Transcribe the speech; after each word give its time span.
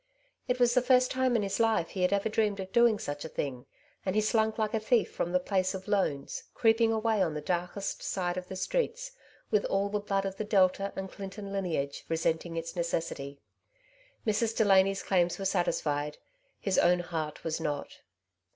It 0.47 0.59
was 0.59 0.73
the 0.73 0.81
first 0.81 1.11
time 1.11 1.35
in 1.35 1.43
his 1.43 1.59
lifd 1.59 1.89
he 1.89 2.01
had 2.01 2.11
ever 2.11 2.27
dreamed 2.27 2.59
of 2.59 2.71
doing 2.71 2.97
such 2.97 3.23
a 3.23 3.29
thing, 3.29 3.67
and 4.03 4.15
he 4.15 4.21
slunk 4.21 4.57
like 4.57 4.73
a 4.73 4.79
thief 4.79 5.11
from 5.11 5.31
the 5.31 5.39
place 5.39 5.75
of 5.75 5.87
loans, 5.87 6.45
creeping 6.55 6.91
away 6.91 7.21
on 7.21 7.35
the 7.35 7.39
darkest 7.39 8.01
sides 8.01 8.39
of 8.39 8.47
the 8.47 8.55
streets, 8.55 9.11
with 9.51 9.63
all 9.65 9.89
the 9.89 9.99
blood 9.99 10.25
of 10.25 10.37
the 10.37 10.43
Delta 10.43 10.91
and 10.95 11.11
Clinton 11.11 11.53
lineage 11.53 12.03
resenting 12.09 12.57
its 12.57 12.75
necessity. 12.75 13.41
Mrs. 14.25 14.57
Delany's 14.57 15.03
claims 15.03 15.37
were 15.37 15.45
satisfied; 15.45 16.17
his 16.59 16.79
own 16.79 17.01
heart 17.01 17.43
was 17.43 17.59
not. 17.59 17.99